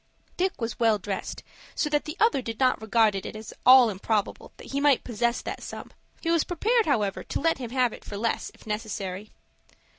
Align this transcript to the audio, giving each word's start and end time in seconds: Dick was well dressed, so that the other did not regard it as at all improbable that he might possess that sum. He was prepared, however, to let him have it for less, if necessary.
Dick 0.35 0.59
was 0.59 0.79
well 0.79 0.97
dressed, 0.97 1.43
so 1.75 1.87
that 1.91 2.05
the 2.05 2.17
other 2.19 2.41
did 2.41 2.59
not 2.59 2.81
regard 2.81 3.13
it 3.13 3.23
as 3.35 3.51
at 3.51 3.57
all 3.67 3.91
improbable 3.91 4.51
that 4.57 4.71
he 4.71 4.81
might 4.81 5.03
possess 5.03 5.43
that 5.43 5.61
sum. 5.61 5.91
He 6.21 6.31
was 6.31 6.43
prepared, 6.43 6.87
however, 6.87 7.23
to 7.25 7.39
let 7.39 7.59
him 7.59 7.69
have 7.69 7.93
it 7.93 8.03
for 8.03 8.17
less, 8.17 8.49
if 8.55 8.65
necessary. 8.65 9.29